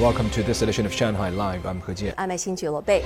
[0.00, 1.66] Welcome to this edition of Shanghai Live.
[1.66, 2.14] I'm He Jian.
[2.16, 3.02] I'm Xin Bei.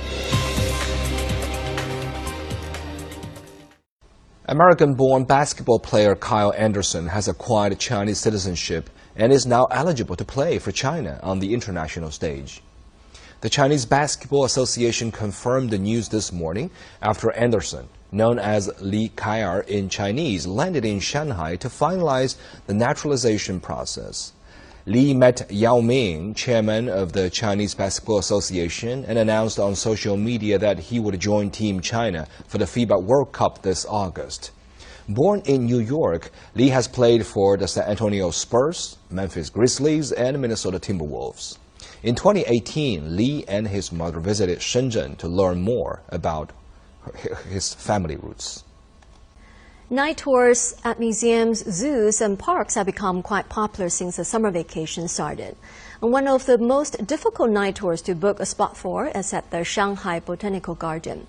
[4.45, 10.59] American-born basketball player Kyle Anderson has acquired Chinese citizenship and is now eligible to play
[10.59, 12.61] for China on the international stage.
[13.41, 16.69] The Chinese Basketball Association confirmed the news this morning
[17.01, 22.35] after Anderson, known as Li Kai'er in Chinese, landed in Shanghai to finalize
[22.67, 24.33] the naturalization process.
[24.85, 30.59] Li met Yao Ming, chairman of the Chinese Basketball Association, and announced on social media
[30.59, 34.51] that he would join Team China for the FIBA World Cup this August.
[35.07, 40.41] Born in New York, Li has played for the San Antonio Spurs, Memphis Grizzlies, and
[40.41, 41.57] Minnesota Timberwolves.
[42.03, 46.51] In 2018, Li and his mother visited Shenzhen to learn more about
[47.49, 48.65] his family roots.
[49.89, 55.09] Night tours at museums, zoos, and parks have become quite popular since the summer vacation
[55.09, 55.57] started.
[56.01, 59.51] And one of the most difficult night tours to book a spot for is at
[59.51, 61.27] the Shanghai Botanical Garden.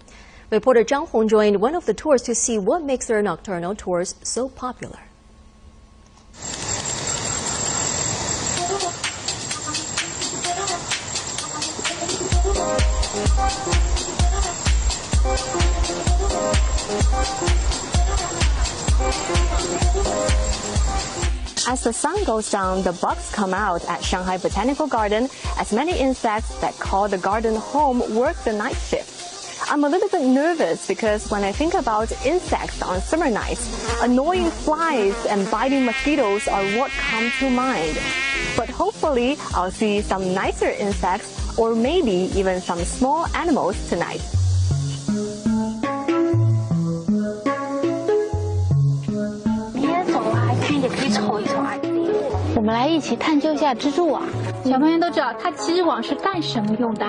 [0.50, 4.14] Reporter Zhang Hong joined one of the tours to see what makes their nocturnal tours
[4.22, 5.00] so popular.
[21.66, 25.28] As the sun goes down, the bugs come out at Shanghai Botanical Garden
[25.58, 29.10] as many insects that call the garden home work the night shift.
[29.68, 33.66] I'm a little bit nervous because when I think about insects on summer nights,
[34.00, 37.98] annoying flies and biting mosquitoes are what come to mind.
[38.56, 44.22] But hopefully I'll see some nicer insects or maybe even some small animals tonight.
[52.56, 54.22] 我们来一起探究一下蜘蛛网。
[54.64, 57.04] 小朋友都知道，它织网是干什么用的？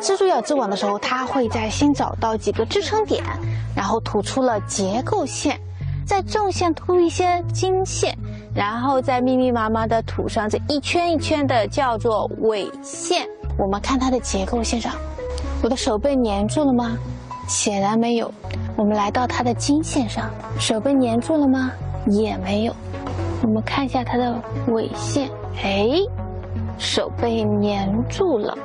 [0.00, 3.24] 蜘蛛要织网的时候，它会在先找到几个支撑点，
[3.74, 5.58] 然后吐出了结构线，
[6.06, 8.16] 在纵线吐一些经线，
[8.54, 13.26] 然后再密密麻麻的吐上这一圈一圈的叫做纬线。
[13.58, 14.92] 我们看它的结构线上，
[15.62, 16.98] 我的手被粘住了吗？
[17.48, 18.30] 显然没有。
[18.76, 21.72] 我们来到它的经线上，手被粘住了吗？
[22.06, 22.74] 也没有。
[23.44, 25.30] 我们看一下它的尾线，
[25.62, 25.86] 哎，
[26.78, 28.56] 手被粘住了，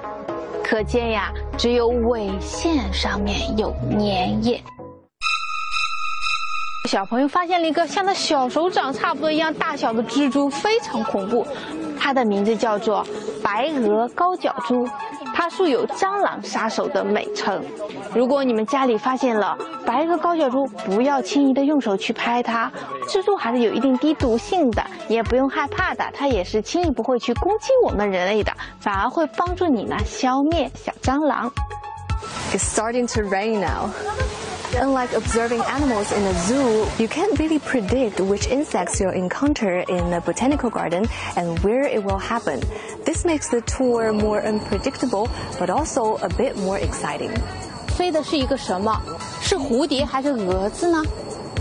[0.63, 4.63] 可见呀，只有尾线上面有粘液。
[6.87, 11.45] 小朋友发现了一个像他小手掌差不多一样大小的蜘蛛，非常恐怖，
[11.99, 13.05] 它的名字叫做
[13.43, 14.87] 白额高脚蛛。
[15.41, 17.63] 它素有“蟑螂杀手”的美称。
[18.13, 22.69] 如果你们家里发现了白额高脚蛛，不要轻易的用手去拍它。
[23.07, 26.03] 蜘蛛还是有一定低毒性的，也不用害怕的。
[26.13, 28.51] 它也是轻易不会去攻击我们人类的，
[28.81, 31.49] 反而会帮助你呢消灭小蟑螂。
[32.51, 33.89] It's starting to rain now.
[34.76, 40.12] Unlike observing animals in a zoo, you can't really predict which insects you'll encounter in
[40.12, 41.06] a botanical garden
[41.36, 42.60] and where it will happen.
[43.04, 45.28] This makes the tour more unpredictable,
[45.58, 47.30] but also a bit more exciting.
[47.96, 49.00] 飞的是一个什么？
[49.40, 51.02] 是蝴蝶还是蛾子呢？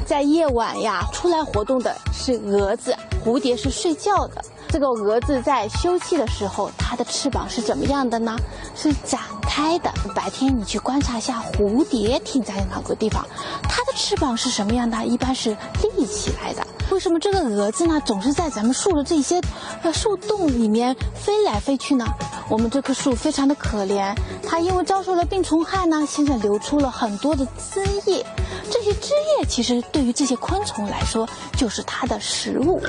[0.06, 4.44] 在夜晚呀，出来活动的是蛾子，蝴蝶是睡觉的。
[4.71, 8.37] 这个蛾子在休憩的时候，它的翅膀是怎么样的呢？
[8.77, 9.91] 是展开的。
[10.15, 13.27] 白天你去观察一下蝴蝶停在哪个地方，
[13.63, 15.05] 它的翅膀是什么样的？
[15.05, 15.57] 一般是
[15.97, 16.67] 立起来的。
[16.91, 19.41] 为什么这个蛾子呢，总是在咱们树的这些
[19.83, 22.07] 呃树洞里面飞来飞去呢？
[22.49, 28.25] 我们这棵树非常的可怜，它因为遭受了病虫害呢，现在流出了很多的汁液。
[28.71, 32.81] 这些汁液其实对于这些昆虫来说，就是它的食物。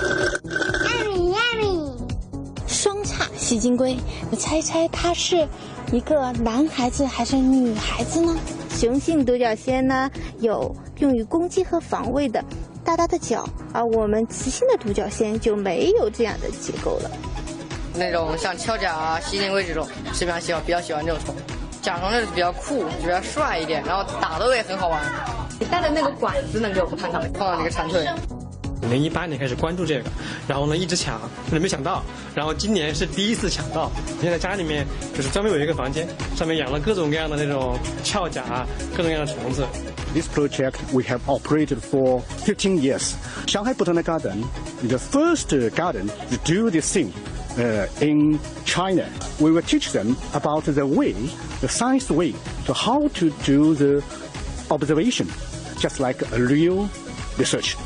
[3.49, 3.97] 吸金龟，
[4.29, 5.47] 你猜猜它是
[5.91, 8.37] 一个男孩子还是女孩子呢？
[8.69, 12.45] 雄性独角仙呢，有用于攻击和防卫的
[12.85, 13.43] 大大的脚，
[13.73, 17.09] 而我们雌性的独角仙就没有这样的结构了。
[17.95, 21.33] 那种像锹甲啊、吸金龟这种，是非常喜欢，比较喜欢这种虫。
[21.81, 25.01] 甲虫就是比较酷，比较帅一点，然后打斗也很好玩。
[25.59, 27.27] 你带的那个管子能给我们看看吗？
[27.33, 28.07] 放到那个蝉蜕。
[28.90, 30.10] 零一八年开始关注这个，
[30.46, 31.20] 然后呢一直抢，
[31.50, 32.02] 没想到，
[32.34, 33.90] 然后今年是第一次抢到。
[34.20, 34.86] 现在家里面
[35.16, 36.06] 就是专门有一个房间，
[36.36, 39.64] 上面养了各种各样的那种鞘甲，各种各样的虫子。
[40.12, 43.14] This project we have operated for 15 years.
[43.46, 44.44] Shanghai Botanic Garden,
[44.86, 47.10] the first garden to do this thing
[47.58, 49.06] uh, in China.
[49.40, 51.14] We will teach them about the way,
[51.60, 52.34] the science way,
[52.66, 54.04] to how to do the
[54.70, 55.26] observation,
[55.80, 56.88] just like a real
[57.36, 57.76] research.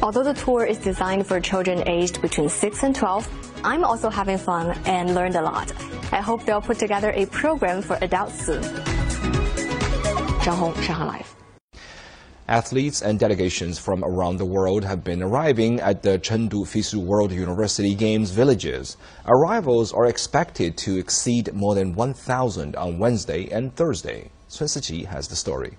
[0.00, 4.38] Although the tour is designed for children aged between 6 and 12, I'm also having
[4.38, 5.72] fun and learned a lot.
[6.12, 8.62] I hope they'll put together a program for adults soon.
[10.44, 11.34] Zhang Hong, Shanghai Live.
[12.46, 17.32] Athletes and delegations from around the world have been arriving at the Chengdu Fisu World
[17.32, 18.96] University Games villages.
[19.26, 24.30] Arrivals are expected to exceed more than 1,000 on Wednesday and Thursday.
[24.46, 25.76] Sun Siqi has the story.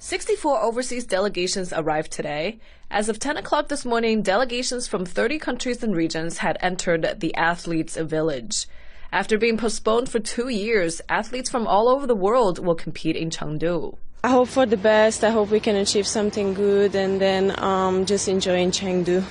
[0.00, 2.60] 64 overseas delegations arrived today.
[2.88, 7.34] As of 10 o'clock this morning, delegations from 30 countries and regions had entered the
[7.34, 8.68] athletes' village.
[9.10, 13.30] After being postponed for two years, athletes from all over the world will compete in
[13.30, 13.96] Chengdu.
[14.22, 15.24] I hope for the best.
[15.24, 19.24] I hope we can achieve something good and then um, just enjoying Chengdu.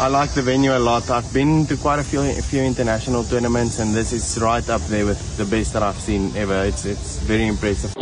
[0.00, 1.10] I like the venue a lot.
[1.10, 4.80] I've been to quite a few, a few international tournaments, and this is right up
[4.82, 6.62] there with the best that I've seen ever.
[6.62, 7.96] It's it's very impressive.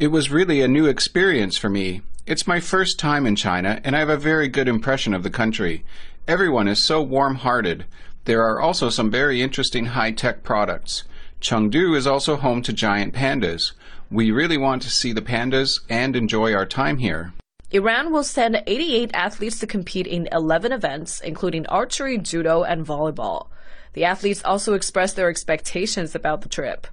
[0.00, 2.02] It was really a new experience for me.
[2.26, 5.30] It's my first time in China, and I have a very good impression of the
[5.30, 5.84] country.
[6.26, 7.84] Everyone is so warm-hearted.
[8.24, 11.04] There are also some very interesting high-tech products.
[11.40, 13.74] Chengdu is also home to giant pandas.
[14.10, 17.32] We really want to see the pandas and enjoy our time here.
[17.74, 23.48] Iran will send 88 athletes to compete in 11 events, including archery, judo, and volleyball.
[23.94, 26.86] The athletes also expressed their expectations about the trip.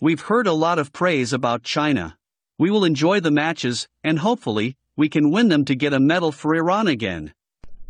[0.00, 2.16] We've heard a lot of praise about China.
[2.58, 6.32] We will enjoy the matches, and hopefully, we can win them to get a medal
[6.32, 7.34] for Iran again.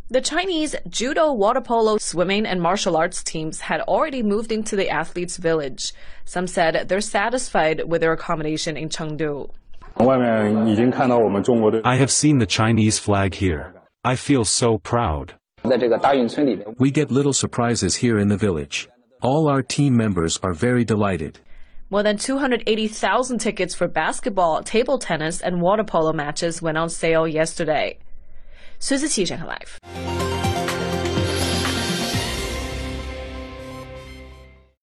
[0.08, 4.90] The Chinese judo, water polo, swimming, and martial arts teams had already moved into the
[4.90, 5.92] athletes' village.
[6.24, 9.50] Some said they're satisfied with their accommodation in Chengdu.
[11.84, 13.74] I have seen the Chinese flag here.
[14.04, 15.34] I feel so proud.
[16.78, 18.88] We get little surprises here in the village.
[19.22, 21.38] All our team members are very delighted.
[21.90, 27.26] More than 280,000 tickets for basketball, table tennis, and water polo matches went on sale
[27.26, 27.98] yesterday.
[28.78, 30.19] Sun Siqi, Shanghai